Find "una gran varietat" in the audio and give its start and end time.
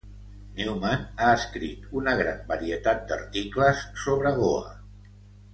2.01-3.07